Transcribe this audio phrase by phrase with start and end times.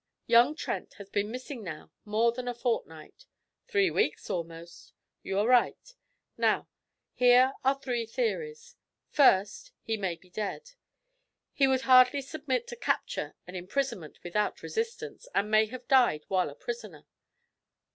[0.25, 3.27] Young Trent has been missing now more than a fortnight'
[3.67, 5.93] 'Three weeks, almost.' 'You are right.
[6.37, 6.67] Now,
[7.13, 8.75] here are three theories:
[9.11, 10.71] First, he may be dead.
[11.53, 16.49] He would hardly submit to capture and imprisonment without resistance, and may have died while
[16.49, 17.05] a prisoner.